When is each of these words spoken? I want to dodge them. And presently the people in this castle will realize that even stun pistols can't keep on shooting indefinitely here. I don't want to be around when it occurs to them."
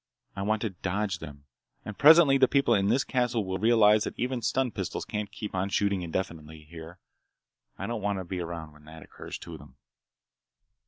I 0.35 0.41
want 0.41 0.63
to 0.63 0.71
dodge 0.71 1.19
them. 1.19 1.45
And 1.85 1.95
presently 1.95 2.39
the 2.39 2.47
people 2.47 2.73
in 2.73 2.89
this 2.89 3.03
castle 3.03 3.45
will 3.45 3.59
realize 3.59 4.03
that 4.03 4.17
even 4.17 4.41
stun 4.41 4.71
pistols 4.71 5.05
can't 5.05 5.31
keep 5.31 5.53
on 5.53 5.69
shooting 5.69 6.01
indefinitely 6.01 6.63
here. 6.63 6.97
I 7.77 7.85
don't 7.85 8.01
want 8.01 8.17
to 8.17 8.25
be 8.25 8.39
around 8.39 8.71
when 8.73 8.87
it 8.87 9.03
occurs 9.03 9.37
to 9.37 9.59
them." 9.59 9.75